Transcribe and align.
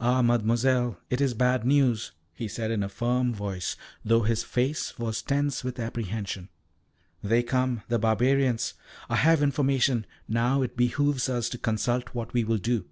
"Ah, 0.00 0.22
Mademoiselle, 0.22 0.98
it 1.10 1.20
is 1.20 1.34
bad 1.34 1.66
news," 1.66 2.12
he 2.32 2.48
said 2.48 2.70
in 2.70 2.82
a 2.82 2.88
firm 2.88 3.34
voice, 3.34 3.76
though 4.02 4.22
his 4.22 4.42
face 4.42 4.98
was 4.98 5.20
tense 5.20 5.62
with 5.62 5.78
apprehension. 5.78 6.48
"They 7.22 7.42
come, 7.42 7.82
the 7.88 7.98
barbarians. 7.98 8.72
I 9.10 9.16
have 9.16 9.42
information, 9.42 10.06
now 10.26 10.62
it 10.62 10.74
behoves 10.74 11.28
us 11.28 11.50
to 11.50 11.58
consult 11.58 12.14
what 12.14 12.32
we 12.32 12.44
will 12.44 12.56
do." 12.56 12.86